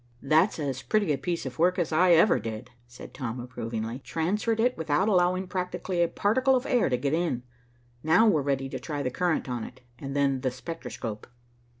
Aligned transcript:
"That's 0.23 0.57
as 0.57 0.81
pretty 0.81 1.13
a 1.13 1.17
piece 1.19 1.45
of 1.45 1.59
work 1.59 1.77
as 1.77 1.91
I 1.91 2.13
ever 2.13 2.39
did," 2.39 2.71
said 2.87 3.13
Tom 3.13 3.39
approvingly. 3.39 3.99
"Transferred 3.99 4.59
it 4.59 4.75
without 4.75 5.07
allowing 5.07 5.45
practically 5.45 6.01
a 6.01 6.07
particle 6.07 6.55
of 6.55 6.65
air 6.65 6.89
to 6.89 6.97
get 6.97 7.13
in. 7.13 7.43
Now 8.01 8.25
we're 8.27 8.41
ready 8.41 8.67
to 8.69 8.79
try 8.79 9.03
the 9.03 9.11
current 9.11 9.47
on 9.47 9.63
it, 9.63 9.81
and 9.99 10.15
then 10.15 10.41
the 10.41 10.49
spectroscope." 10.49 11.27